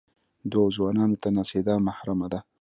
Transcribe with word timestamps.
دوو 0.51 0.65
ځوانان 0.75 1.11
ته 1.21 1.27
نڅېدا 1.35 1.75
محرمه 1.87 2.27
ده. 2.31 2.39